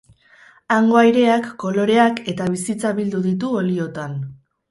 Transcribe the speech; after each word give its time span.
Hango 0.75 0.95
aireak, 1.01 1.49
koloreak 1.65 2.17
eta 2.35 2.49
bizitza 2.55 2.93
bildu 3.01 3.23
ditu 3.29 3.53
oliotan. 3.61 4.17